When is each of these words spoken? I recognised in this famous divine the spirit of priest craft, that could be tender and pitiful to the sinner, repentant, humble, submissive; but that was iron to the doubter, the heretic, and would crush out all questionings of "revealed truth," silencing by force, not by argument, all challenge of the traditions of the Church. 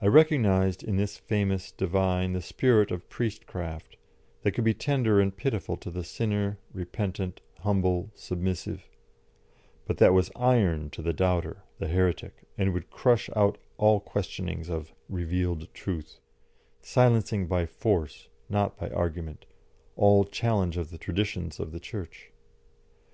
I 0.00 0.06
recognised 0.06 0.82
in 0.82 0.96
this 0.96 1.18
famous 1.18 1.72
divine 1.72 2.32
the 2.32 2.40
spirit 2.40 2.90
of 2.90 3.10
priest 3.10 3.46
craft, 3.46 3.98
that 4.40 4.52
could 4.52 4.64
be 4.64 4.72
tender 4.72 5.20
and 5.20 5.36
pitiful 5.36 5.76
to 5.76 5.90
the 5.90 6.04
sinner, 6.04 6.56
repentant, 6.72 7.42
humble, 7.58 8.08
submissive; 8.14 8.88
but 9.84 9.98
that 9.98 10.14
was 10.14 10.30
iron 10.36 10.88
to 10.92 11.02
the 11.02 11.12
doubter, 11.12 11.64
the 11.78 11.88
heretic, 11.88 12.44
and 12.56 12.72
would 12.72 12.88
crush 12.88 13.28
out 13.36 13.58
all 13.76 14.00
questionings 14.00 14.70
of 14.70 14.94
"revealed 15.10 15.68
truth," 15.74 16.18
silencing 16.80 17.46
by 17.46 17.66
force, 17.66 18.28
not 18.48 18.78
by 18.78 18.88
argument, 18.88 19.44
all 19.96 20.24
challenge 20.24 20.78
of 20.78 20.88
the 20.90 20.96
traditions 20.96 21.60
of 21.60 21.72
the 21.72 21.78
Church. 21.78 22.30